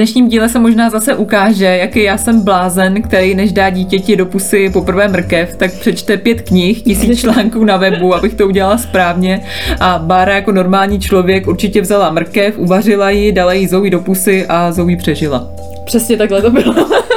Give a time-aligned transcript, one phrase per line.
[0.00, 4.26] Dnešním díle se možná zase ukáže, jaký já jsem blázen, který než dá dítěti do
[4.26, 9.40] pusy poprvé mrkev, tak přečte pět knih, tisíc článků na webu, abych to udělala správně.
[9.80, 14.46] A Bára jako normální člověk určitě vzala mrkev, uvařila ji, dala jí Zoe do pusy
[14.46, 15.50] a Zoe přežila.
[15.84, 16.74] Přesně takhle to bylo.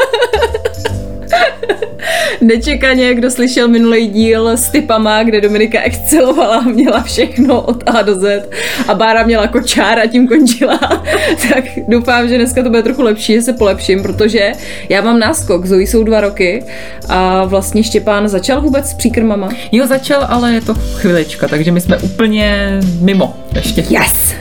[2.44, 8.16] Nečekaně, kdo slyšel minulý díl s typama, kde Dominika excelovala, měla všechno od A do
[8.16, 8.50] Z
[8.88, 10.80] a Bára měla kočár a tím končila,
[11.54, 14.52] tak doufám, že dneska to bude trochu lepší, že se polepším, protože
[14.90, 16.64] já mám náskok, Zoe jsou dva roky
[17.10, 19.50] a vlastně Štěpán začal vůbec s příkrmama.
[19.72, 23.84] Jo, začal, ale je to chvilička, takže my jsme úplně mimo ještě.
[23.90, 24.36] Yes!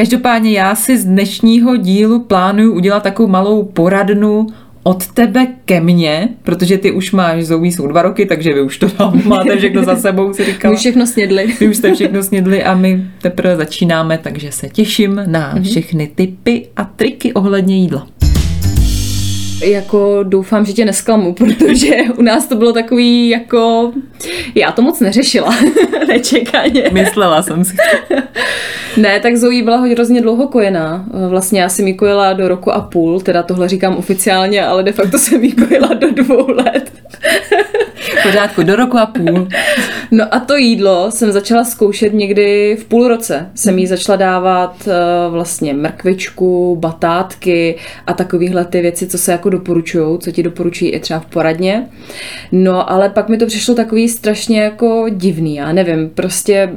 [0.00, 4.46] Každopádně já si z dnešního dílu plánuju udělat takovou malou poradnu
[4.82, 8.78] od tebe ke mně, protože ty už máš Zoe jsou dva roky, takže vy už
[8.78, 10.72] to tam máte všechno za sebou, si říkala.
[10.72, 11.54] My už všechno snědli.
[11.60, 15.62] Vy už jste všechno snědli a my teprve začínáme, takže se těším na mm-hmm.
[15.62, 18.06] všechny tipy a triky ohledně jídla
[19.62, 23.92] jako doufám, že tě nesklamu, protože u nás to bylo takový jako,
[24.54, 25.54] já to moc neřešila,
[26.08, 26.84] nečekaně.
[26.92, 27.76] Myslela jsem si.
[28.96, 31.04] ne, tak Zoe byla hrozně dlouho kojená.
[31.28, 34.92] Vlastně já jsem ji kojila do roku a půl, teda tohle říkám oficiálně, ale de
[34.92, 36.92] facto jsem ji kojila do dvou let.
[38.22, 39.48] Pořádku, do roku a půl.
[40.10, 43.50] No a to jídlo jsem začala zkoušet někdy v půl roce.
[43.54, 44.92] Jsem jí začala dávat uh,
[45.32, 47.76] vlastně mrkvičku, batátky
[48.06, 51.86] a takovéhle ty věci, co se jako doporučují, co ti doporučují i třeba v poradně.
[52.52, 56.70] No ale pak mi to přišlo takový strašně jako divný, já nevím, prostě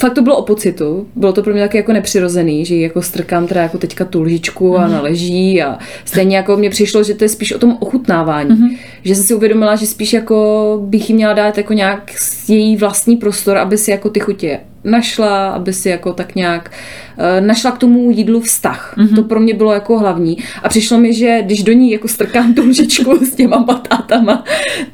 [0.00, 1.06] fakt to bylo o pocitu.
[1.16, 4.78] Bylo to pro mě taky jako nepřirozený, že jako strkám teda jako teďka tu lžičku
[4.78, 4.92] a mm.
[4.92, 8.50] naleží a stejně jako mně přišlo, že to je spíš o tom ochutnávání.
[8.50, 8.68] Mm.
[9.04, 12.12] Že jsem si uvědomila, že spíš jako bych jí měla dát jako nějak
[12.48, 16.70] její vlastní prostor, aby si jako ty chutě našla, aby si jako tak nějak
[17.18, 18.94] uh, našla k tomu jídlu vztah.
[18.98, 19.14] Mm-hmm.
[19.14, 20.38] To pro mě bylo jako hlavní.
[20.62, 24.44] A přišlo mi, že když do ní jako strkám tu lžičku s těma batátama,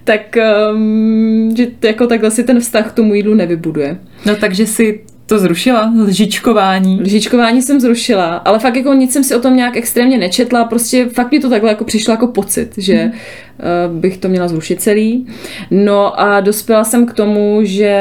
[0.05, 0.37] tak
[0.73, 3.99] um, že jako takhle si ten vztah k tomu jídlu nevybuduje.
[4.27, 5.93] No takže si to zrušila?
[6.05, 7.01] Lžičkování?
[7.03, 11.09] Lžičkování jsem zrušila, ale fakt jako nic jsem si o tom nějak extrémně nečetla, prostě
[11.09, 14.01] fakt mi to takhle jako přišlo jako pocit, že mm.
[14.01, 15.27] bych to měla zrušit celý.
[15.71, 18.01] No a dospěla jsem k tomu, že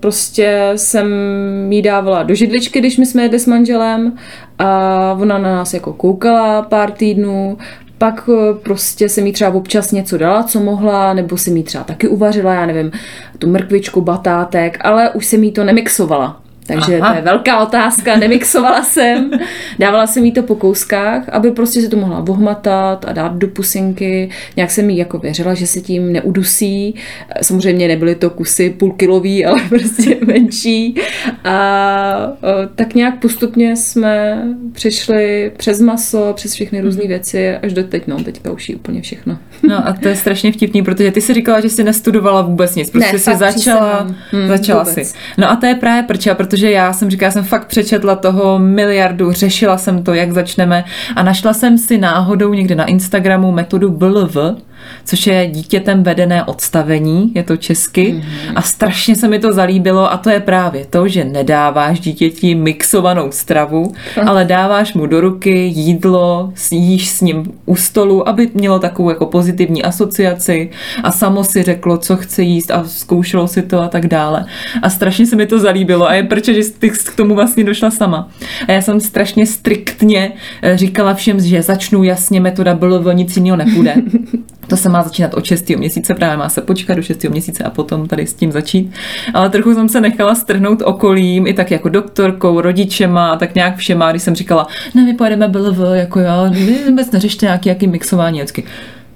[0.00, 1.08] prostě jsem
[1.72, 4.12] jí dávala do židličky, když my jsme jedli s manželem
[4.58, 7.58] a ona na nás jako koukala pár týdnů,
[7.98, 11.84] pak eh, prostě jsem jí třeba občas něco dala, co mohla, nebo jsem jí třeba
[11.84, 12.92] taky uvařila, já nevím,
[13.38, 16.43] tu mrkvičku, batátek, ale už jsem jí to nemixovala.
[16.66, 17.10] Takže Aha.
[17.10, 19.30] to je velká otázka, nemixovala jsem,
[19.78, 23.48] dávala jsem jí to po kouskách, aby prostě si to mohla vohmatat a dát do
[23.48, 24.30] pusinky.
[24.56, 26.94] Nějak jsem jí jako věřila, že se tím neudusí.
[27.42, 30.94] Samozřejmě nebyly to kusy půlkilový, ale prostě menší.
[31.44, 32.32] A
[32.74, 37.08] tak nějak postupně jsme přešli přes maso, přes všechny různé mhm.
[37.08, 39.38] věci, až do teď, no, teďka už jí úplně všechno.
[39.68, 42.90] No a to je strašně vtipný, protože ty si říkala, že jsi nestudovala vůbec nic,
[42.90, 45.02] prostě ne, jsi začala, hmm, začala si.
[45.38, 49.32] No a to je právě prča, protože já jsem říkala, jsem fakt přečetla toho miliardu,
[49.32, 50.84] řešila jsem to, jak začneme
[51.16, 54.36] a našla jsem si náhodou někde na Instagramu metodu BLV,
[55.04, 58.14] což je dítětem vedené odstavení, je to česky.
[58.14, 58.52] Mm-hmm.
[58.54, 63.30] A strašně se mi to zalíbilo a to je právě to, že nedáváš dítěti mixovanou
[63.30, 64.28] stravu, mm.
[64.28, 69.26] ale dáváš mu do ruky jídlo, jíš s ním u stolu, aby mělo takovou jako
[69.26, 70.70] pozitivní asociaci
[71.02, 74.44] a samo si řeklo, co chce jíst a zkoušelo si to a tak dále.
[74.82, 77.90] A strašně se mi to zalíbilo a je proč, že ty k tomu vlastně došla
[77.90, 78.28] sama.
[78.68, 83.56] A já jsem strašně striktně eh, říkala všem, že začnu jasně metoda bylo nic jiného
[83.56, 83.94] nepůjde.
[84.66, 85.70] To se má začínat od 6.
[85.70, 87.24] měsíce, právě má se počkat do 6.
[87.24, 88.92] měsíce a potom tady s tím začít.
[89.34, 94.10] Ale trochu jsem se nechala strhnout okolím, i tak jako doktorkou, rodičema tak nějak všema,
[94.10, 98.38] když jsem říkala, ne, my pojedeme BLV, jako já, vy vůbec neřešte nějaký jaký mixování,
[98.38, 98.64] vždycky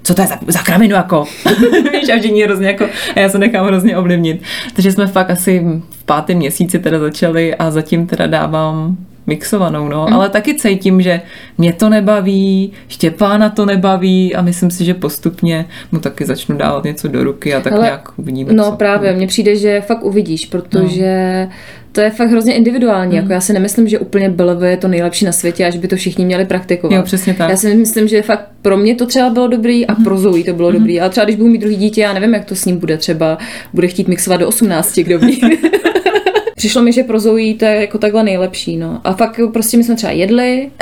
[0.03, 1.25] co to je za, za kravinu, jako.
[1.91, 2.85] Víš, a že hrozně jako,
[3.15, 4.41] a já se nechám hrozně ovlivnit.
[4.73, 8.97] Takže jsme fakt asi v pátém měsíci teda začali a zatím teda dávám
[9.29, 10.05] mixovanou, no.
[10.07, 10.13] Mm.
[10.13, 11.21] Ale taky cítím, že
[11.57, 16.83] mě to nebaví, Štěpána to nebaví a myslím si, že postupně mu taky začnu dávat
[16.83, 18.53] něco do ruky a tak Hele, nějak uvidíme.
[18.53, 18.71] No co.
[18.71, 21.55] právě, mně přijde, že fakt uvidíš, protože no.
[21.91, 23.15] to je fakt hrozně individuální.
[23.15, 25.87] Jako já si nemyslím, že úplně BLV je to nejlepší na světě a že by
[25.87, 26.97] to všichni měli praktikovat.
[26.97, 27.49] Jo, přesně tak.
[27.49, 30.53] Já si myslím, že fakt pro mě to třeba bylo dobrý a pro Zoe to
[30.53, 31.01] bylo dobrý.
[31.01, 32.97] Ale třeba když budu mít druhý dítě, já nevím, jak to s ním bude.
[32.97, 33.37] Třeba
[33.73, 35.41] bude chtít mixovat do 18, kdo ví.
[36.59, 39.01] Přišlo mi, že pro Zoe to je jako takhle nejlepší, no.
[39.03, 40.71] A fakt prostě my jsme třeba jedli.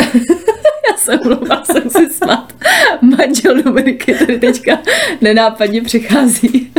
[0.89, 2.53] Já se mluvám, jsem si smát.
[3.01, 4.79] Manžel Dominiky tady teďka
[5.21, 6.71] nenápadně přichází.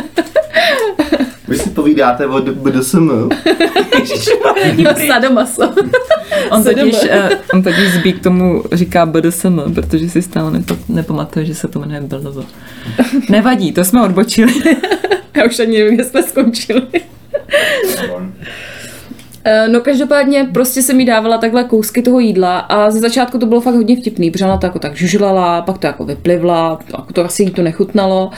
[1.48, 3.28] Vy si povídáte o BDSM.
[5.06, 5.74] Sadomaso.
[6.50, 10.76] On Co totiž, eh, on totiž zbí k tomu říká BDSM, protože si stále nepo,
[10.88, 12.46] nepamatuje, že se to jmenuje BLV.
[13.28, 14.52] Nevadí, to jsme odbočili.
[15.36, 16.82] Já už ani nevím, kde jsme skončili.
[19.44, 23.46] Eh, No každopádně prostě se mi dávala takhle kousky toho jídla a ze začátku to
[23.46, 27.12] bylo fakt hodně vtipný, protože ona to jako tak žužlala, pak to jako vyplivla, jako
[27.12, 28.30] to asi jí to nechutnalo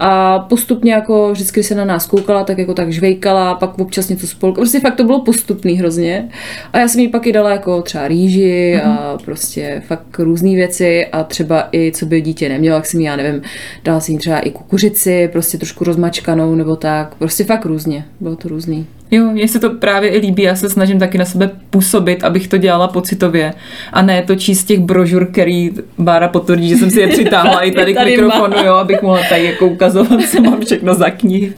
[0.00, 4.08] a postupně jako vždycky, když se na nás koukala, tak jako tak žvejkala, pak občas
[4.08, 6.28] něco spolkala, prostě fakt to bylo postupný hrozně
[6.72, 11.06] a já jsem jí pak i dala jako třeba rýži a prostě fakt různé věci
[11.06, 13.42] a třeba i co by dítě nemělo, jak jsem jí, já nevím,
[13.84, 18.36] dala jsem jí třeba i kukuřici, prostě trošku rozmačkanou nebo tak, prostě fakt různě, bylo
[18.36, 18.86] to různý.
[19.10, 22.48] Jo, mně se to právě i líbí, já se snažím taky na sebe působit, abych
[22.48, 23.54] to dělala pocitově
[23.92, 27.70] a ne to číst těch brožur, který Bára potvrdí, že jsem si je přitáhla i
[27.76, 31.52] tady k mikrofonu, jo, abych mohla tady jako ukazovat, co mám všechno za knihy.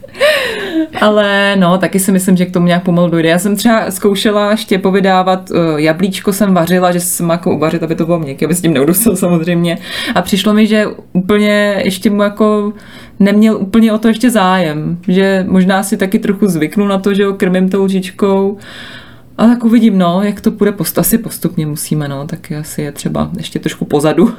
[1.00, 3.28] Ale no, taky si myslím, že k tomu nějak pomalu dojde.
[3.28, 7.94] Já jsem třeba zkoušela Štěpovi dávat uh, jablíčko, jsem vařila, že jsem jako uvařit, aby
[7.94, 9.78] to bylo měkké, aby s tím neudusil samozřejmě.
[10.14, 12.72] A přišlo mi, že úplně ještě mu jako
[13.20, 17.28] neměl úplně o to ještě zájem, že možná si taky trochu zvyknu na to, že
[17.38, 18.58] krmím tou lžičkou,
[19.38, 22.92] a tak uvidím, no, jak to bude post, asi postupně musíme, no, tak asi je
[22.92, 24.34] třeba ještě trošku pozadu.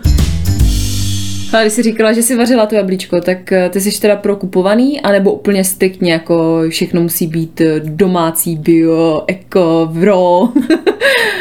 [1.54, 4.36] Ale když jsi říkala, že jsi vařila to jablíčko, tak eh, ty jsi teda pro
[4.36, 10.50] kupovaný, anebo úplně striktně jako všechno musí být eh, domácí, bio, eko, vro.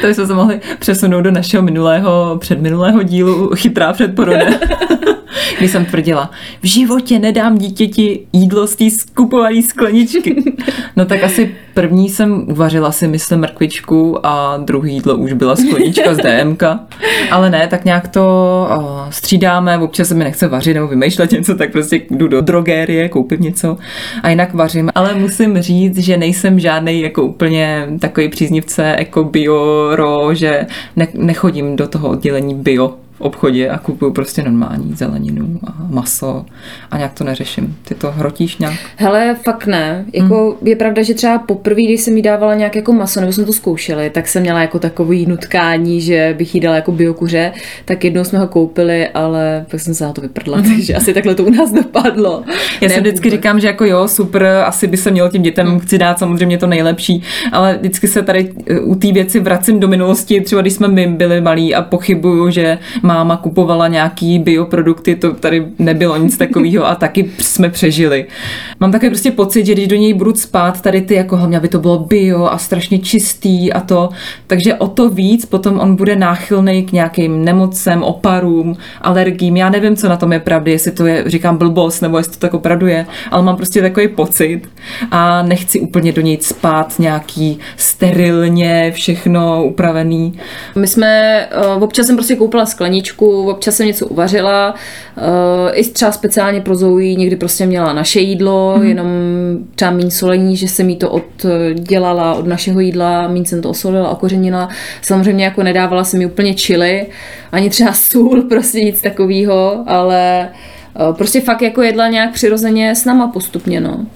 [0.00, 4.54] To jsme se mohli přesunout do našeho minulého, předminulého dílu Chytrá před porodem.
[5.58, 6.30] Kdy jsem tvrdila,
[6.62, 10.54] v životě nedám dítěti jídlo z té skupované skleničky.
[10.96, 16.14] No tak asi první jsem uvařila si, myslím, mrkvičku a druhý jídlo už byla sklenička
[16.14, 16.62] z DMK.
[17.30, 18.22] Ale ne, tak nějak to
[18.78, 23.08] o, střídáme, občas se mi nechce vařit nebo vymýšlet něco, tak prostě jdu do drogérie,
[23.08, 23.76] koupím něco
[24.22, 24.90] a jinak vařím.
[24.94, 30.66] Ale musím říct, že nejsem žádný jako úplně takový příznivce jako bio, ro, že
[30.96, 36.46] ne, nechodím do toho oddělení bio v obchodě a kupuju prostě normální zeleninu a maso
[36.90, 37.76] a nějak to neřeším.
[37.88, 38.74] Ty to hrotíš nějak?
[38.96, 40.04] Hele, fakt ne.
[40.12, 43.44] Jako je pravda, že třeba poprvé, když jsem jí dávala nějak jako maso, nebo jsme
[43.44, 47.52] to zkoušeli, tak jsem měla jako takový nutkání, že bych jí dala jako biokuře,
[47.84, 51.34] tak jednou jsme ho koupili, ale pak jsem se na to vyprdla, takže asi takhle
[51.34, 52.42] to u nás dopadlo.
[52.80, 53.38] Já Ne si vždycky vůbec.
[53.38, 56.66] říkám, že jako jo, super, asi by se mělo těm dětem chci dát samozřejmě to
[56.66, 57.22] nejlepší,
[57.52, 61.06] ale vždycky se tady eh, u té věci vracím do minulosti, třeba když jsme my
[61.06, 66.94] byli malí a pochybuju, že máma kupovala nějaký bioprodukty, to tady nebylo nic takového a
[66.94, 68.26] taky jsme přežili.
[68.80, 71.68] Mám takový prostě pocit, že když do něj budu spát, tady ty jako hlavně, aby
[71.68, 74.08] to bylo bio a strašně čistý a to,
[74.46, 79.56] takže o to víc potom on bude náchylný k nějakým nemocem, oparům, alergím.
[79.56, 82.38] Já nevím, co na tom je pravdy, jestli to je, říkám blbost, nebo jestli to
[82.38, 84.62] tak opravdu je, ale mám prostě takový pocit
[85.10, 90.32] a nechci úplně do něj spát nějaký sterilně, všechno upravený.
[90.76, 91.46] My jsme,
[91.76, 92.66] uh, občas jsem prostě koupila
[92.98, 94.74] skleničku, občas jsem něco uvařila,
[95.16, 95.24] uh,
[95.72, 98.84] i třeba speciálně pro Zoe někdy prostě měla naše jídlo, mm.
[98.84, 99.08] jenom
[99.74, 104.10] třeba méně solení, že jsem jí to oddělala od našeho jídla, méně jsem to osolila,
[104.10, 104.68] okořenila.
[105.02, 107.06] Samozřejmě jako nedávala jsem jí úplně chili,
[107.52, 110.77] ani třeba sůl, prostě nic takového, ale uh,
[111.12, 114.06] prostě fakt jako jedla nějak přirozeně s náma postupně, no.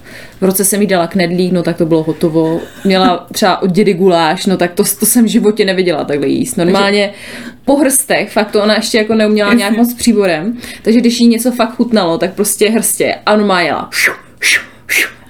[0.41, 2.61] V roce jsem jí dala knedlík, no tak to bylo hotovo.
[2.83, 6.55] Měla třeba od dědy guláš, no tak to, to jsem v životě neviděla takhle jíst.
[6.55, 7.13] Normálně
[7.65, 11.27] po hrstech, fakt to ona ještě jako neuměla nějak moc s příborem, takže když jí
[11.27, 13.87] něco fakt chutnalo, tak prostě hrstě a ona jela.
[13.91, 14.72] Šu, šu.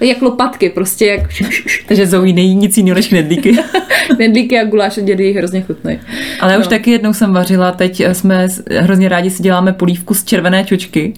[0.03, 1.21] Jak lopatky, prostě jak.
[1.87, 3.57] Takže Zoe nejí nic jiného než knedlíky.
[4.15, 5.99] knedlíky a guláš od dědy hrozně chutnej.
[6.39, 6.69] Ale už No.
[6.69, 11.13] taky jednou jsem vařila, teď jsme s- hrozně rádi si děláme polívku z červené čočky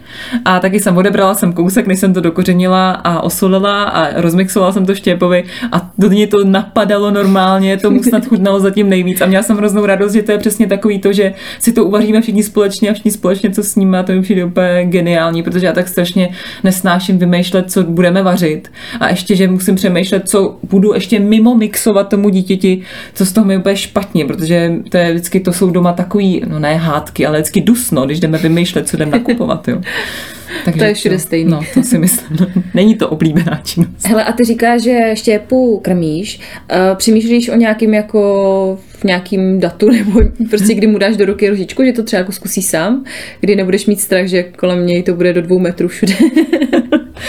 [0.45, 4.85] a taky jsem odebrala jsem kousek, než jsem to dokořenila a osolila a rozmixovala jsem
[4.85, 9.43] to štěpovi a do něj to napadalo normálně, tomu snad chutnalo zatím nejvíc a měla
[9.43, 12.89] jsem hroznou radost, že to je přesně takový to, že si to uvaříme všichni společně
[12.89, 15.87] a všichni společně co s ním a to mi přijde úplně geniální, protože já tak
[15.87, 16.29] strašně
[16.63, 22.09] nesnáším vymýšlet, co budeme vařit a ještě, že musím přemýšlet, co budu ještě mimo mixovat
[22.09, 22.81] tomu dítěti,
[23.13, 26.59] co z toho mi úplně špatně, protože to je vždycky, to jsou doma takový, no
[26.59, 29.81] ne hádky, ale vždycky dusno, když jdeme vymýšlet, co jdeme nakupovat, jo.
[30.65, 31.51] Takže to je všude stejný.
[31.51, 32.37] No, to si myslím.
[32.73, 34.07] Není to oblíbená činnost.
[34.07, 36.39] Hele, a ty říkáš, že štěpu krmíš.
[36.71, 41.49] Uh, přemýšlíš o nějakým jako v nějakým datu nebo prostě kdy mu dáš do ruky
[41.49, 43.03] rožičku, že to třeba jako zkusí sám,
[43.39, 46.13] kdy nebudeš mít strach, že kolem něj to bude do dvou metrů všude.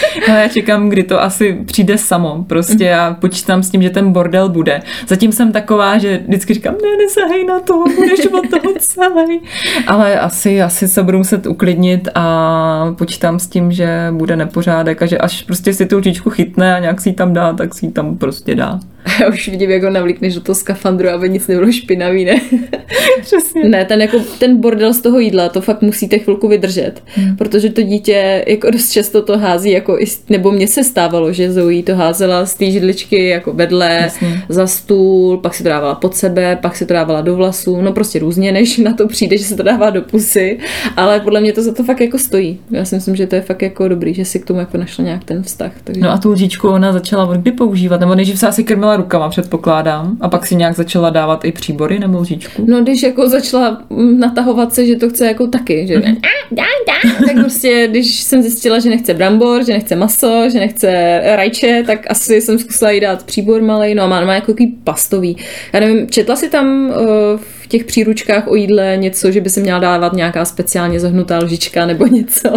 [0.27, 2.45] No, já čekám, kdy to asi přijde samo.
[2.47, 4.81] Prostě já počítám s tím, že ten bordel bude.
[5.07, 9.39] Zatím jsem taková, že vždycky říkám, ne, nesahej na to, budeš od toho celý.
[9.87, 15.05] Ale asi, asi se budu muset uklidnit a počítám s tím, že bude nepořádek a
[15.05, 17.85] že až prostě si tu lžičku chytne a nějak si ji tam dá, tak si
[17.85, 18.79] ji tam prostě dá.
[19.19, 22.41] Já už vidím, jak ho navlíkneš do toho skafandru, aby nic nebylo špinavý, ne?
[23.21, 23.63] Přesně.
[23.63, 27.35] Ne, ten, jako, ten bordel z toho jídla, to fakt musíte chvilku vydržet, hmm.
[27.35, 29.97] protože to dítě jako dost často to hází, jako,
[30.29, 34.41] nebo mně se stávalo, že Zoe to házela z té židličky jako vedle, Jasně.
[34.49, 37.93] za stůl, pak si to dávala pod sebe, pak si to dávala do vlasů, no
[37.93, 40.59] prostě různě, než na to přijde, že se to dává do pusy,
[40.97, 42.59] ale podle mě to za to fakt jako stojí.
[42.71, 45.03] Já si myslím, že to je fakt jako dobrý, že si k tomu jako našla
[45.03, 45.71] nějak ten vztah.
[45.83, 46.01] Takže...
[46.01, 49.29] No a tu lžičku ona začala od kdy používat, nebo než se asi krmila rukama,
[49.29, 50.17] předpokládám.
[50.21, 52.65] A pak si nějak začala dávat i příbory nebo lžičku?
[52.67, 53.81] No, když jako začala
[54.17, 56.17] natahovat se, že to chce jako taky, že mm-hmm.
[56.51, 57.25] dá, dá.
[57.27, 62.11] tak prostě, když jsem zjistila, že nechce brambor, že nechce maso, že nechce rajče, tak
[62.11, 65.37] asi jsem zkusila jí dát příbor malý, no a má, má jako takový pastový.
[65.73, 69.59] Já nevím, četla si tam uh, v těch příručkách o jídle něco, že by se
[69.59, 72.49] měla dávat nějaká speciálně zahnutá lžička nebo něco?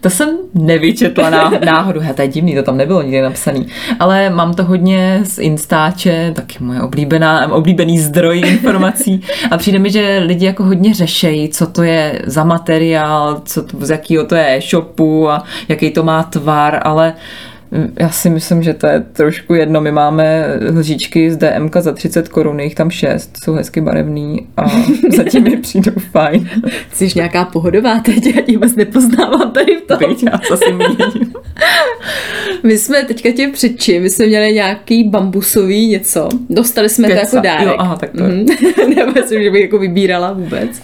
[0.00, 1.30] To jsem nevyčetla
[1.64, 2.00] náhodou.
[2.00, 3.66] He, to je divný, to tam nebylo nikdy napsaný.
[3.98, 9.22] Ale mám to hodně z Instače, taky moje oblíbená, oblíbený zdroj informací.
[9.50, 13.86] A přijde mi, že lidi jako hodně řešejí, co to je za materiál, co to,
[13.86, 17.51] z jakého to je e-shopu a jaký to má tvar, ale uh,
[18.00, 19.80] já si myslím, že to je trošku jedno.
[19.80, 20.44] My máme
[20.76, 24.64] lžičky z DMK za 30 korun, jich tam 6, jsou hezky barevný a
[25.16, 26.50] zatím mi přijdou fajn.
[26.92, 29.98] Jsi nějaká pohodová teď, já tě vůbec nepoznávám tady v tom.
[29.98, 31.32] Byť, já asi měním.
[32.62, 36.28] My jsme teďka tě předči, my jsme měli nějaký bambusový něco.
[36.50, 37.30] Dostali jsme Keca.
[37.30, 37.66] to jako dárek.
[37.66, 38.96] Jo, aha, tak to mm-hmm.
[38.96, 40.82] Nebo myslím, že bych jako vybírala vůbec.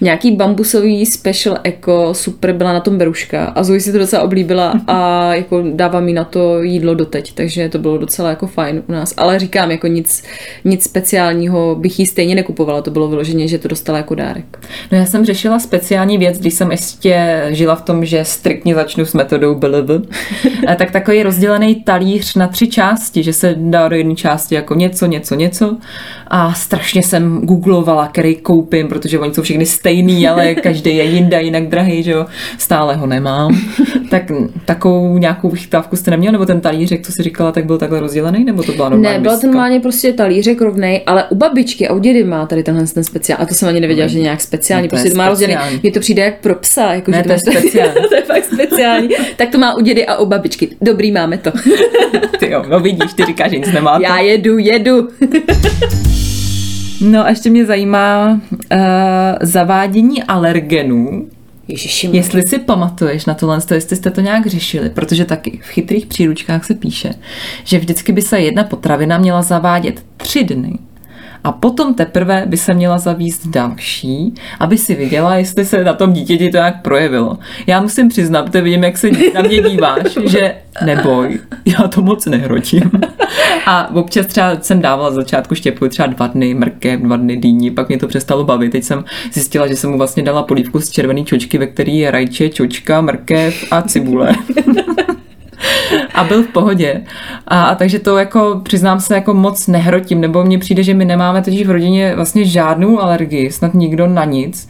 [0.00, 4.80] Nějaký bambusový special eco, super byla na tom beruška a Zoe si to docela oblíbila
[4.86, 8.92] a jako dává mi na to jídlo doteď, takže to bylo docela jako fajn u
[8.92, 9.14] nás.
[9.16, 10.22] Ale říkám, jako nic,
[10.64, 14.58] nic speciálního bych jí stejně nekupovala, to bylo vyloženě, že to dostala jako dárek.
[14.92, 19.04] No já jsem řešila speciální věc, když jsem ještě žila v tom, že striktně začnu
[19.04, 20.06] s metodou BLB,
[20.78, 25.06] tak takový rozdělený talíř na tři části, že se dá do jedné části jako něco,
[25.06, 25.76] něco, něco
[26.26, 31.42] a strašně jsem googlovala, který koupím, protože oni jsou všechny stejný, ale každý je jinde,
[31.42, 32.26] jinak drahý, že jo,
[32.58, 33.58] stále ho nemám.
[34.10, 34.32] tak
[34.64, 38.44] takovou nějakou vychytávku jste neměl, nebo ten talířek, co jsi říkala, tak byl takhle rozdělený,
[38.44, 41.94] nebo to byla normální Ne, byla to normálně prostě talířek rovnej, ale u babičky a
[41.94, 43.38] u dědy má tady tenhle ten speciál.
[43.42, 44.86] A to jsem ani nevěděla, no, že nějak speciální.
[44.86, 45.80] No, prostě to má rozdělený.
[45.82, 46.92] Mně to přijde jak pro psa.
[46.92, 47.94] Jako, ne, že to, je speciální.
[48.08, 49.08] to je fakt speciální.
[49.36, 50.68] tak to má u dědy a u babičky.
[50.80, 51.52] Dobrý, máme to.
[52.38, 54.04] ty jo, no vidíš, ty říkáš, že nic nemáte.
[54.04, 55.08] Já jedu, jedu.
[57.00, 58.78] No a ještě mě zajímá uh,
[59.40, 61.28] zavádění alergenů
[61.68, 66.06] Ježiši, jestli si pamatuješ na tohle, jestli jste to nějak řešili, protože taky v chytrých
[66.06, 67.14] příručkách se píše,
[67.64, 70.78] že vždycky by se jedna potravina měla zavádět tři dny
[71.44, 76.12] a potom teprve by se měla zavíst další, aby si viděla, jestli se na tom
[76.12, 77.38] dítěti to jak projevilo.
[77.66, 80.54] Já musím přiznat, protože vidím, jak se na mě díváš, že
[80.84, 82.90] neboj, já to moc nehrotím.
[83.66, 87.88] A občas třeba jsem dávala začátku štěpu třeba dva dny mrkev, dva dny dýni, pak
[87.88, 88.72] mě to přestalo bavit.
[88.72, 92.10] Teď jsem zjistila, že jsem mu vlastně dala polívku z červený čočky, ve který je
[92.10, 94.34] rajče, čočka, mrkev a cibule
[96.14, 97.02] a byl v pohodě.
[97.46, 101.04] A, a takže to jako přiznám se jako moc nehrotím, nebo mně přijde, že my
[101.04, 104.68] nemáme totiž v rodině vlastně žádnou alergii, snad nikdo na nic,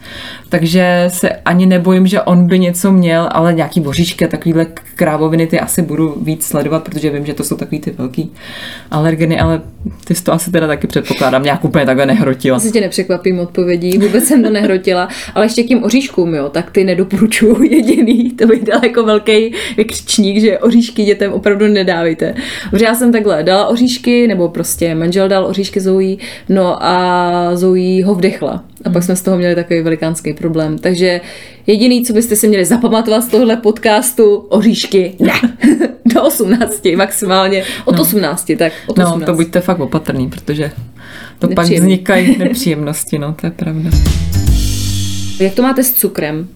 [0.49, 4.65] takže se ani nebojím, že on by něco měl, ale nějaký boříčky a takovýhle
[4.95, 8.31] krávoviny ty asi budu víc sledovat, protože vím, že to jsou takový ty velký
[8.91, 9.61] alergeny, ale
[10.05, 12.57] ty jsi to asi teda taky předpokládám, nějak úplně takhle nehrotila.
[12.57, 16.71] Asi tě nepřekvapím odpovědí, vůbec jsem to nehrotila, ale ještě k těm oříškům, jo, tak
[16.71, 19.53] ty nedoporučuju jediný, to bych dal jako velký
[19.87, 22.35] křičník, že oříšky dětem opravdu nedávejte.
[22.71, 26.15] Protože já jsem takhle dala oříšky, nebo prostě manžel dal oříšky Zoe,
[26.49, 28.63] no a Zoe ho vdechla.
[28.85, 30.77] A pak jsme z toho měli takový velikánský problém.
[30.77, 31.21] Takže
[31.67, 35.33] jediný, co byste si měli zapamatovat z tohle podcastu, oříšky, ne.
[36.05, 37.63] Do 18 maximálně.
[37.85, 38.01] Od no.
[38.01, 39.19] 18, tak od 18.
[39.19, 40.71] No, to buďte fakt opatrný, protože
[41.39, 41.55] to Nepříjemný.
[41.55, 43.89] pak vznikají nepříjemnosti, no, to je pravda.
[45.39, 46.47] Jak to máte s cukrem?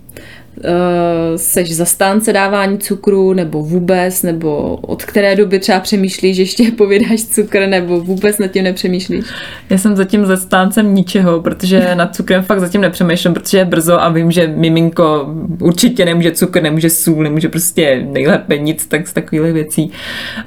[1.35, 7.23] Seš zastánce dávání cukru, nebo vůbec, nebo od které doby třeba přemýšlíš, že ještě povědáš
[7.23, 9.25] cukr, nebo vůbec nad tím nepřemýšlíš?
[9.69, 14.09] Já jsem zatím zastáncem ničeho, protože nad cukrem fakt zatím nepřemýšlím, protože je brzo a
[14.09, 15.27] vím, že miminko
[15.59, 19.91] určitě nemůže cukr, nemůže sůl, nemůže prostě nejlépe nic tak z takových věcí.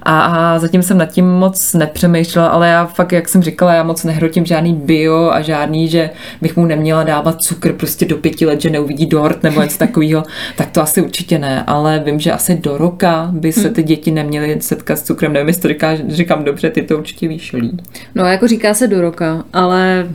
[0.02, 3.82] A, a zatím jsem nad tím moc nepřemýšlela, ale já fakt, jak jsem říkala, já
[3.82, 6.10] moc nehrotím žádný bio a žádný, že
[6.42, 10.22] bych mu neměla dávat cukr prostě do pěti let, že neuvidí dort nebo něco takového,
[10.56, 14.10] tak to asi určitě ne, ale vím, že asi do roka by se ty děti
[14.10, 15.32] neměly setkat s cukrem.
[15.32, 17.78] Nevím, jestli to říká, říkám dobře, ty to určitě víš, Lí.
[18.14, 20.08] No, jako říká se do roka, ale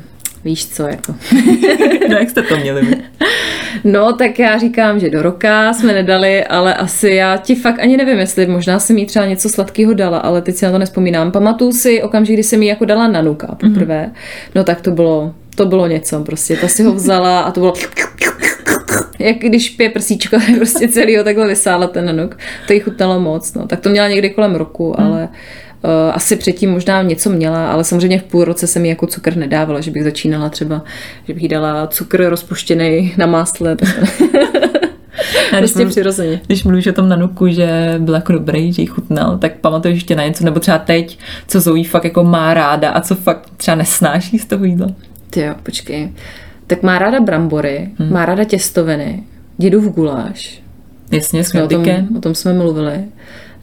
[0.46, 1.16] víš co, jako.
[2.10, 2.82] no, jak jste to měli?
[2.82, 2.96] vy?
[3.84, 7.98] No, tak já říkám, že do roka jsme nedali, ale asi já ti fakt ani
[7.98, 11.32] nevím, jestli možná jsem jí třeba něco sladkého dala, ale teď si na to nespomínám.
[11.32, 14.06] Pamatuju si okamžik, kdy jsem jí jako dala nanuka poprvé.
[14.06, 14.52] Mm-hmm.
[14.56, 16.56] No tak to bylo, to bylo něco prostě.
[16.56, 17.74] Ta si ho vzala a to bylo
[19.22, 22.38] jak když pije prsíčko, tak prostě celý ho takhle vysála ten nanuk.
[22.68, 23.68] To jí chutnalo moc, no.
[23.68, 25.08] Tak to měla někdy kolem roku, Hmm.
[25.08, 25.24] ale
[25.84, 29.38] uh, asi předtím možná něco měla, ale samozřejmě v půl roce jsem jí jako cukr
[29.38, 30.84] nedávala, že bych začínala třeba,
[31.28, 34.10] že bych jí dala cukr rozpuštěný na másle, tak Já
[35.60, 36.42] když prostě mluv- přirozeně.
[36.48, 40.16] Když mluvíš o tom nanuku, že byl jako dobrý, že jí chutnal, tak pamatuješ ještě
[40.16, 43.76] na něco, nebo třeba teď, co Zoe fakt jako má ráda a co fakt třeba
[43.76, 44.88] nesnáší z toho jídla.
[45.30, 46.12] Ty jo, počkej.
[46.72, 48.14] Tak má ráda brambory, hmm.
[48.14, 49.24] má ráda těstoviny,
[49.58, 50.62] dědův guláš,
[51.12, 51.86] Jasně, s No, o, tom,
[52.18, 53.04] o tom jsme mluvili.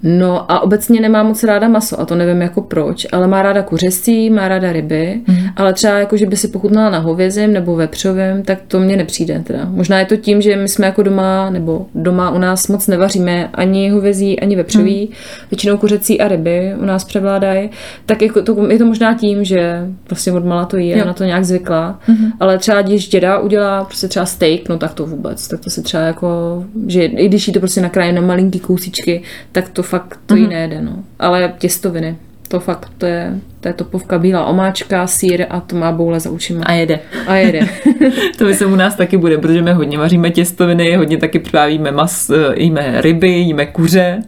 [0.02, 3.62] No a obecně nemá moc ráda maso a to nevím jako proč, ale má ráda
[3.62, 5.36] kuřecí, má ráda ryby, mm.
[5.56, 9.42] ale třeba jako, že by si pochutnala na hovězím nebo vepřovém, tak to mně nepřijde
[9.46, 9.64] teda.
[9.70, 13.48] Možná je to tím, že my jsme jako doma, nebo doma u nás moc nevaříme
[13.54, 15.16] ani hovězí, ani vepřový, mm.
[15.50, 17.70] většinou kuřecí a ryby u nás převládají,
[18.06, 21.12] tak jako to, je to možná tím, že prostě od mala to jí a na
[21.12, 22.32] to nějak zvykla, mm.
[22.40, 25.82] ale třeba když děda udělá prostě třeba steak, no tak to vůbec, tak to si
[25.82, 26.28] třeba jako,
[26.86, 30.46] že i když jí to prostě nakrájí na malinký kousíčky, tak to fakt to jí
[30.46, 31.04] nejde, no.
[31.18, 32.16] Ale těstoviny,
[32.48, 36.30] to fakt, to je, to je topovka bílá omáčka, sír a to má boule za
[36.30, 36.64] ušima.
[36.64, 37.00] A jede.
[37.26, 37.60] A jede.
[38.38, 41.90] To by se u nás taky bude, protože my hodně vaříme těstoviny, hodně taky přivávíme
[41.92, 44.22] mas, eh, jíme ryby, jíme kuře,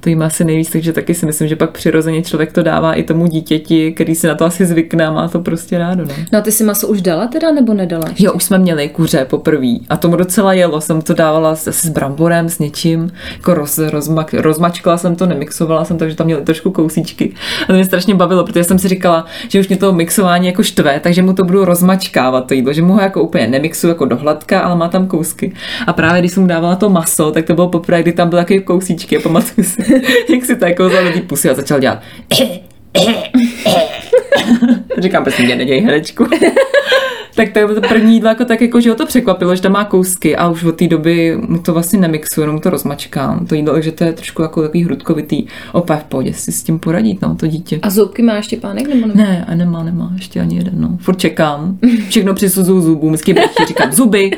[0.00, 3.02] to jíme asi nejvíc, takže taky si myslím, že pak přirozeně člověk to dává i
[3.02, 6.04] tomu dítěti, který si na to asi zvykne a má to prostě rádo.
[6.04, 6.14] No.
[6.32, 8.04] No a ty si maso už dala teda, nebo nedala?
[8.08, 8.24] ještě?
[8.24, 10.80] Jo, už jsme měli kuře poprvé a tomu docela jelo.
[10.80, 15.26] Jsem to dávala s- asi s bramborem, s něčím, jako roz, rozmak, rozmačkala jsem to,
[15.26, 17.32] nemixovala jsem, takže tam měly trošku kousíčky.
[17.62, 20.62] A to mě strašně bavilo, protože jsem si říkala, že už mě to mixování jako
[20.62, 24.04] štve, takže mu to budu rozmačkávat to jídlo, že mu ho jako úplně nemixuju jako
[24.04, 25.52] do hladka, ale má tam kousky.
[25.86, 28.42] A právě když jsem mu dávala to maso, tak to bylo poprvé, kdy tam byly
[28.42, 30.02] takové kousíčky a pamatuju si,
[30.32, 32.02] jak si to jako do té pusy a začal dělat.
[34.98, 36.26] Říkám, prosím tě, neděj herečku.
[37.36, 40.36] tak to, první jídlo jako tak jako, že ho to překvapilo, že tam má kousky
[40.36, 43.46] a už od té doby mu to vlastně nemixuje, jenom to rozmačkám.
[43.46, 45.46] To jídlo, takže to je trošku jako takový hrudkovitý.
[45.72, 47.78] Opět v pohodě si s tím poradit, no, to dítě.
[47.82, 49.14] A zoubky má ještě pánek, nebo nemá?
[49.14, 50.98] Ne, a nemá, nemá, ještě ani jeden, no.
[51.00, 51.78] Furt čekám.
[52.08, 54.30] Všechno přisuzuju zubům, vždycky brečí, říkám zuby,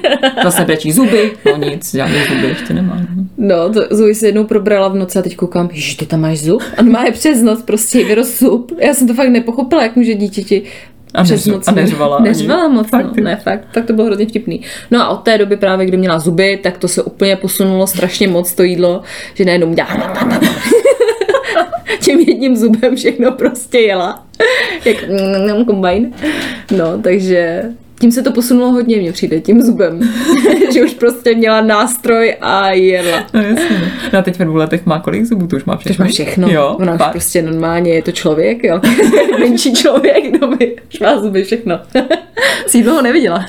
[0.43, 2.97] zase brečí zuby, no nic, žádné zuby ještě nemá.
[3.17, 3.25] No.
[3.39, 6.39] No, to Zoe se jednou probrala v noci a teď koukám, že ty tam máš
[6.39, 6.63] zub?
[6.77, 8.73] A má je přes noc, prostě vyrost zub.
[8.79, 10.63] Já jsem to fakt nepochopila, jak může dítěti
[11.15, 11.69] A přes neř- noc.
[11.69, 12.29] a neřvala ani.
[12.29, 13.25] Neřvala moc, Fakt, no.
[13.25, 14.61] Ne, fakt, tak to bylo hrozně vtipný.
[14.91, 18.29] No a od té doby právě, kdy měla zuby, tak to se úplně posunulo strašně
[18.29, 19.03] moc to jídlo,
[19.35, 19.89] že najednou dělá
[22.01, 24.25] tím jedním zubem všechno prostě jela.
[24.85, 26.13] Jak mm, kombajn.
[26.77, 27.63] No, takže
[28.01, 30.01] tím se to posunulo hodně, mně přijde, tím zubem.
[30.75, 33.25] že už prostě měla nástroj a jela.
[33.35, 33.79] No jasně.
[33.81, 33.87] no.
[34.13, 35.47] No a teď ve dvou letech má kolik zubů?
[35.47, 36.05] To už má To všechno.
[36.05, 36.49] má všechno.
[36.51, 37.13] Jo, Ona už fakt.
[37.13, 38.81] prostě normálně je to člověk, jo.
[39.41, 41.79] Menší člověk, kdo by už má zuby všechno.
[42.67, 43.45] Sídlo ho neviděla.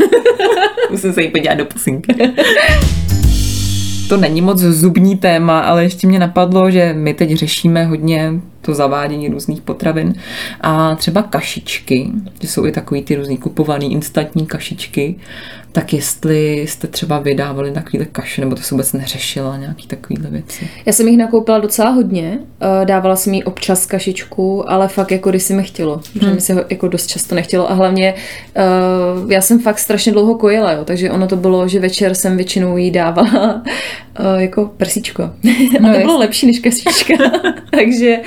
[0.92, 2.14] Musím se jí podívat do pusinky.
[4.10, 8.74] To není moc zubní téma, ale ještě mě napadlo, že my teď řešíme hodně to
[8.74, 10.14] zavádění různých potravin.
[10.62, 15.16] A třeba kašičky, že jsou i takový ty různý kupovaný instantní kašičky,
[15.72, 20.68] tak jestli jste třeba vydávali takovýhle kaše, nebo to se vůbec neřešila, nějaký takovýhle věci.
[20.86, 22.40] Já jsem jich nakoupila docela hodně.
[22.62, 26.02] Eh, Dávala jsem jí občas kašičku, ale fakt jako když si mi chtělo.
[26.22, 27.72] Že mi se ho jako dost často nechtělo.
[27.72, 28.14] A hlavně
[28.56, 28.64] eh,
[29.34, 30.86] já jsem fakt strašně dlouho kojila, jo.
[30.86, 33.64] Takže ono to bylo, že večer jsem většinou jí dávala
[34.20, 35.24] eh, jako prsíčko.
[35.90, 37.14] A to bylo lepší než kašička.
[37.72, 38.18] takže,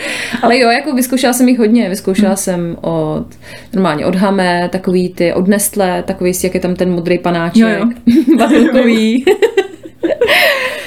[0.43, 1.89] ale jo, jako vyzkoušela jsem jich hodně.
[1.89, 3.27] Vyzkoušela jsem od,
[3.73, 7.69] normálně od Hame, takový ty, od Nestle, takový, jak je tam ten modrý panáček, Jo,
[7.69, 7.89] jo.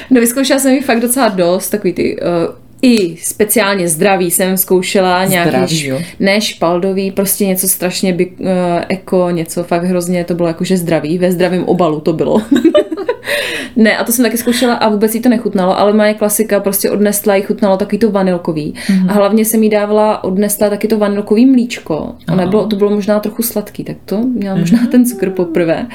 [0.09, 2.55] No vyzkoušela jsem jich fakt docela dost, takový ty uh,
[2.85, 8.47] i speciálně zdraví jsem zkoušela, nějaký Zdravý, š- ne špaldový, prostě něco strašně by, uh,
[8.89, 12.41] eko, něco fakt hrozně, to bylo jakože zdravý, ve zdravém obalu to bylo.
[13.75, 16.89] Ne, a to jsem taky zkoušela a vůbec jí to nechutnalo, ale moje klasika prostě
[16.91, 18.73] odnesla, jí chutnalo taky to vanilkový.
[18.89, 18.99] Mhm.
[19.07, 19.09] Mm-hmm.
[19.11, 22.15] A hlavně jsem jí dávala, odnesla taky to vanilkový mlíčko.
[22.27, 24.87] A nebylo, to bylo možná trochu sladký, tak to měla možná Mhm.
[24.87, 25.87] ten cukr poprvé.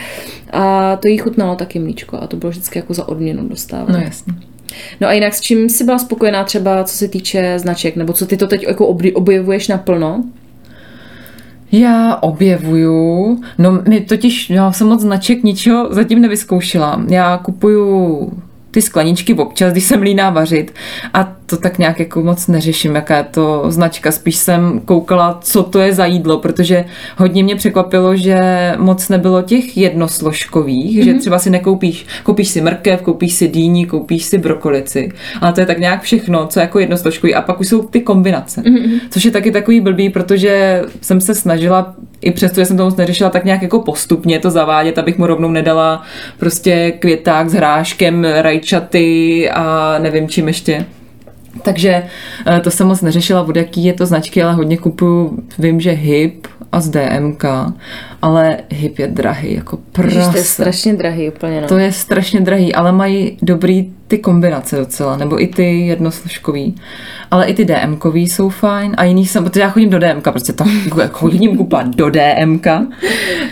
[0.52, 3.88] A to jí chutnalo taky mlíčko a to bylo vždycky jako za odměnu dostávat.
[3.88, 4.32] No jasně.
[5.00, 8.26] No a jinak s čím jsi byla spokojená třeba, co se týče značek, nebo co
[8.26, 10.24] ty to teď jako objevuješ naplno?
[11.72, 17.02] Já objevuju, no my totiž, já jsem moc značek ničeho zatím nevyzkoušela.
[17.08, 18.32] Já kupuju
[18.70, 20.74] ty skleničky občas, když jsem líná vařit
[21.14, 24.12] a to tak nějak jako moc neřeším, jaká je to značka.
[24.12, 26.84] Spíš jsem koukala, co to je za jídlo, protože
[27.16, 28.38] hodně mě překvapilo, že
[28.78, 31.04] moc nebylo těch jednosložkových, mm-hmm.
[31.04, 35.60] že třeba si nekoupíš, koupíš si mrkev, koupíš si dýni, koupíš si brokolici, ale to
[35.60, 39.00] je tak nějak všechno, co je jako jednosložkový a pak už jsou ty kombinace, mm-hmm.
[39.10, 42.96] což je taky takový blbý, protože jsem se snažila i přesto, že jsem to moc
[42.96, 46.02] neřešila, tak nějak jako postupně to zavádět, abych mu rovnou nedala
[46.38, 50.86] prostě květák s hráškem, rajčaty a nevím čím ještě.
[51.62, 52.02] Takže
[52.46, 55.90] eh, to jsem moc neřešila, od jaký je to značky, ale hodně kupuju, vím, že
[55.90, 57.44] HIP a z DMK,
[58.22, 61.68] ale HIP je drahý, jako Ježiš, to je strašně drahý úplně, no.
[61.68, 66.74] To je strašně drahý, ale mají dobrý ty kombinace docela, nebo i ty jednosložkový.
[67.30, 70.52] Ale i ty DMkový jsou fajn a jiný jsem, protože já chodím do DMK, prostě
[70.52, 70.64] to
[71.12, 72.66] chodím kupovat do DMK,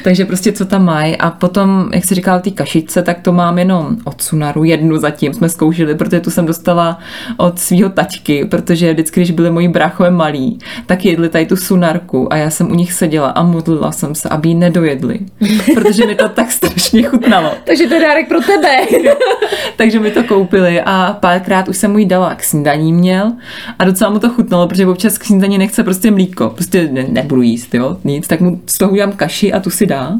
[0.04, 3.58] takže prostě co tam mají a potom, jak se říkala ty kašičce, tak to mám
[3.58, 6.98] jenom od Sunaru, jednu zatím jsme zkoušeli, protože tu jsem dostala
[7.36, 12.32] od svého tačky, protože vždycky, když byli moji bráchové malí, tak jedli tady tu Sunarku
[12.32, 15.18] a já jsem u nich seděla a modlila jsem se, aby nedojedli,
[15.74, 17.52] protože mi to tak strašně chutnalo.
[17.64, 18.76] Takže to je dárek pro tebe.
[19.76, 23.32] Takže mi to koupili a párkrát už jsem mu ji dala k snídaní měl
[23.78, 27.42] a docela mu to chutnalo, protože občas k snídaní nechce prostě mlíko, prostě ne, nebudu
[27.42, 30.18] jíst, jo, nic, tak mu z toho udělám kaši a tu si dá.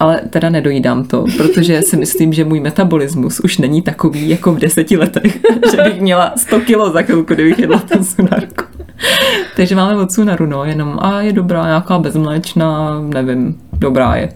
[0.00, 4.58] Ale teda nedojídám to, protože si myslím, že můj metabolismus už není takový jako v
[4.58, 5.38] deseti letech,
[5.70, 8.64] že bych měla 100 kilo za chvilku, kdybych jedla ten sunarku.
[9.56, 14.28] Takže máme od sunaru, no, jenom a je dobrá, nějaká bezmléčná, nevím, dobrá je.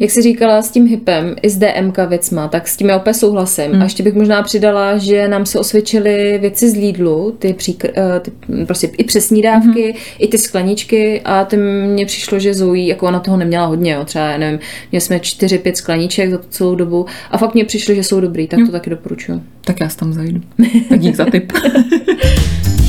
[0.00, 3.14] Jak jsi říkala s tím hypem i s DMK věcma, tak s tím já opět
[3.14, 3.72] souhlasím.
[3.72, 3.80] Hmm.
[3.80, 8.20] A ještě bych možná přidala, že nám se osvědčily věci z Lidlu, ty, příkr, eh,
[8.20, 8.32] ty
[8.66, 10.02] prostě i přesní dávky, Hmm.
[10.18, 14.04] i ty skleničky a tím mně přišlo, že Zoe, jako ona toho neměla hodně, jo,
[14.04, 14.58] třeba, já nevím,
[14.92, 18.48] měli jsme 4-5 skleniček za tu celou dobu a fakt mně přišlo, že jsou dobrý,
[18.48, 19.42] tak to taky doporučuju.
[19.64, 20.40] Tak já tam zajdu.
[20.88, 21.52] Tak dík za tip.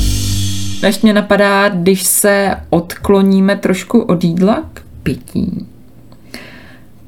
[0.82, 5.66] Ještě mě napadá, když se odkloníme trošku od jídla k pití,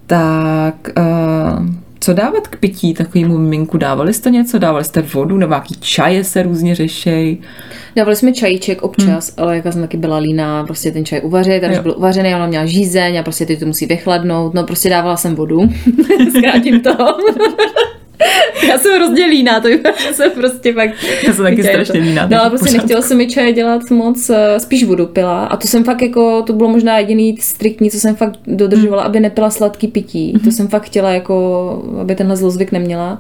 [0.07, 1.67] tak uh,
[2.01, 3.79] co dávat k pití takovému miminku?
[3.79, 4.59] Dávali jste něco?
[4.59, 5.37] Dávali jste vodu?
[5.37, 7.39] Nebo nějaký čaje se různě řešej?
[7.97, 9.45] Dávali jsme čajíček občas, Hmm.
[9.47, 11.83] ale jak já jsem taky byla líná, prostě ten čaj uvařit, a když Jo.
[11.83, 15.35] byl uvařený, ona měla žízeň a prostě ty to musí vychladnout, no prostě dávala jsem
[15.35, 15.61] vodu,
[16.39, 16.91] zkrátím to.
[18.69, 19.79] Já jsem hrozně líná, to že
[20.13, 20.91] jsem prostě fakt...
[21.27, 22.77] Já jsem taky strašně líná, No ale prostě pořádku.
[22.87, 26.43] nechtěla se mi čaje dělat moc, eh, spíš vodu pila a to jsem fakt jako,
[26.43, 30.35] to bylo možná jediný striktní, co jsem fakt dodržovala, aby nepila sladký pití.
[30.45, 33.19] To jsem fakt chtěla jako, aby tenhle zlozvyk neměla.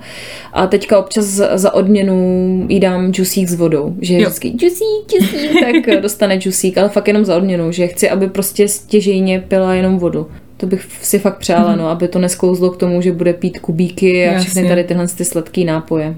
[0.52, 4.26] A teďka občas za odměnu jí dám džusík s vodou, že je Jo.
[4.28, 8.68] vždycky džusík, džusík, tak dostane džusík, ale fakt jenom za odměnu, že chci, aby prostě
[8.68, 10.26] stěžejně pila jenom vodu.
[10.60, 14.28] To bych si fakt přála, no, aby to nesklouzlo k tomu, že bude pít kubíky
[14.28, 14.50] a Jasně.
[14.50, 16.14] všechny tady tyhle ty sladký nápoje.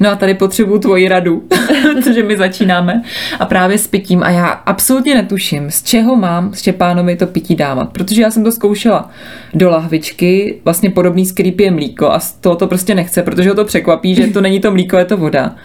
[0.00, 1.42] No a tady potřebuju tvoji radu,
[1.94, 3.02] protože my začínáme
[3.40, 7.92] a právě s pitím a já absolutně netuším, z čeho mám Štěpánovi to pití dávat,
[7.92, 9.10] protože já jsem to zkoušela
[9.54, 11.24] do lahvičky, vlastně podobný,
[11.56, 14.60] pije mlíko a z toho to prostě nechce, protože ho to překvapí, že to není
[14.60, 15.56] to mlíko, je to voda.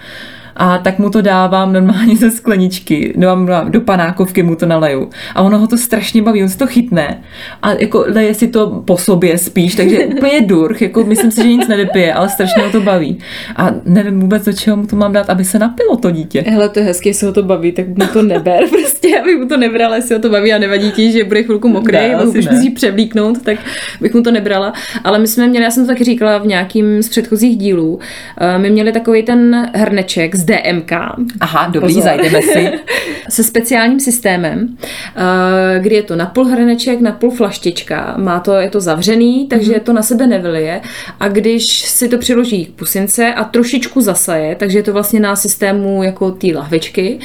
[0.59, 5.09] A tak mu to dávám normálně ze skleničky, dávám do panákovky mu to naleju.
[5.35, 7.23] A ono ho to strašně baví, on si to chytne
[7.61, 11.47] a jako leje si to po sobě spíš, takže úplně durch, jako myslím si, že
[11.47, 13.19] nic nevypije, ale strašně ho to baví.
[13.55, 16.43] A nevím vůbec, do čeho mu to mám dát, aby se napilo to dítě.
[16.47, 19.47] Hele, to je hezky, jestli ho to baví, tak mu to neber prostě, aby mu
[19.47, 22.41] to nebrala, jestli ho to baví a nevadí ti, že bude chvilku mokrý, Ne, asi
[22.51, 23.57] musí převlíknout, tak
[24.01, 24.73] bych mu to nebrala.
[25.03, 27.99] Ale my jsme měli, já jsem to taky říkala v nějakým z předchozích dílů,
[28.37, 30.91] eh, my měli takový ten hrneček z DMK,
[31.39, 32.03] Aha, dobrý, Pozor.
[32.03, 32.71] zajdeme si.
[33.29, 34.77] se speciálním systémem,
[35.15, 39.93] eh, kdy je to napůl hrneček, napůl flaštička, má to, je to zavřený, takže to
[39.93, 40.81] na sebe nevylije
[41.19, 45.35] a když si to přiloží k pusince a trošičku zasaje, takže je to vlastně na
[45.35, 47.19] systému jako té lahvičky,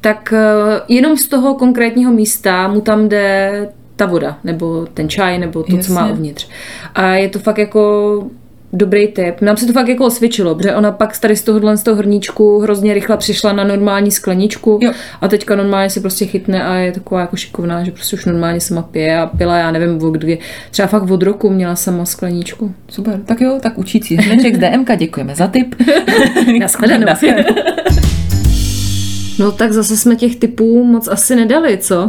[0.00, 5.38] tak eh, jenom z toho konkrétního místa mu tam jde ta voda, nebo ten čaj,
[5.38, 6.12] nebo to, co má Jasně.
[6.12, 6.48] uvnitř.
[6.94, 8.22] A je to fakt jako
[8.78, 9.40] Dobrý tip.
[9.40, 12.58] Nám se to fakt jako osvědčilo, protože ona pak tady z tohohle z toho hrníčku
[12.58, 14.92] hrozně rychle přišla na normální skleničku Jo.
[15.20, 18.60] a teďka normálně se prostě chytne a je taková jako šikovná, že prostě už normálně
[18.60, 20.38] sama pije a pila, já nevím, od kdy.
[20.70, 22.74] Třeba fakt od roku měla sama skleničku.
[22.88, 25.74] Super, tak jo, tak učící hneček z DMK, děkujeme za tip.
[26.60, 27.06] Naschledanou.
[27.06, 27.44] Naschledanou.
[29.38, 32.08] No tak zase jsme těch typů moc asi nedali, co?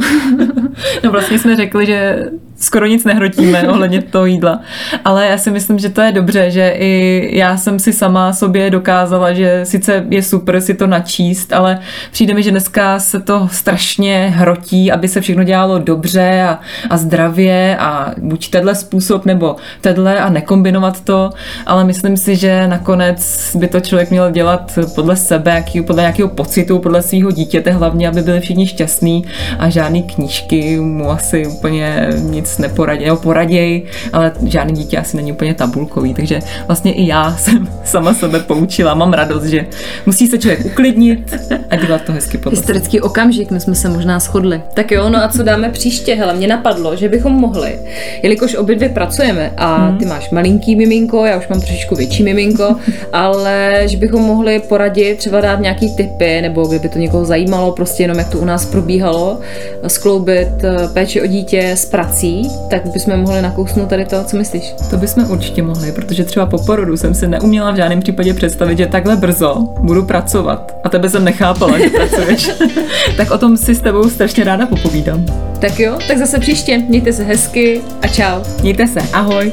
[1.03, 4.59] No vlastně jsme řekli, že skoro nic nehrotíme ohledně toho jídla,
[5.05, 8.69] ale já si myslím, že to je dobře, že i já jsem si sama sobě
[8.69, 11.79] dokázala, že sice je super si to načíst, ale
[12.11, 16.97] přijde mi, že dneska se to strašně hrotí, aby se všechno dělalo dobře a, a
[16.97, 21.29] zdravě a buď tenhle způsob nebo tenhle a nekombinovat to,
[21.65, 26.29] ale myslím si, že nakonec by to člověk měl dělat podle sebe, jaký, podle nějakého
[26.29, 29.25] pocitu, podle svého dítěte hlavně, aby byli všichni šťastní
[29.59, 33.83] a žádný knížky mu asi úplně nic neporadí, nebo poraděj,
[34.13, 38.93] ale žádný dítě asi není úplně tabulkový, takže vlastně i já jsem sama sebe poučila,
[38.93, 39.65] mám radost, že
[40.05, 41.35] musí se člověk uklidnit
[41.69, 42.73] a dělat to hezky podle sebe.
[42.73, 44.61] Historický okamžik, my jsme se možná shodli.
[44.73, 46.15] Tak jo, no a co dáme příště?
[46.15, 47.79] Hele, mě napadlo, že bychom mohli,
[48.23, 52.75] jelikož obě dvě pracujeme a ty máš malinký miminko, já už mám trošičku větší miminko,
[53.13, 58.03] ale že bychom mohli poradit, třeba dát nějaký tipy, nebo kdyby to někoho zajímalo, prostě
[58.03, 59.39] jenom jak to u nás probíhalo,
[59.87, 62.36] skloubit eh, péči o dítě s prací,
[62.69, 64.75] tak bychom mohli nakousnout tady to, co myslíš?
[64.89, 68.77] To bychom určitě mohli, protože třeba po porodu jsem si neuměla v žádném případě představit,
[68.77, 70.75] že takhle brzo budu pracovat.
[70.83, 72.51] A tebe jsem nechápala, že pracuješ.
[73.17, 75.25] tak o tom si s tebou strašně ráda popovídám.
[75.59, 78.43] Tak jo, tak zase příště, mějte se hezky a čau.
[78.61, 79.51] Mějte se, ahoj.